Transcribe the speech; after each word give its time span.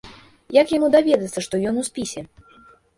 Як 0.61 0.73
яму 0.77 0.87
даведацца, 0.97 1.39
што 1.47 1.63
ён 1.69 1.75
у 1.85 1.87
спісе? 1.93 2.21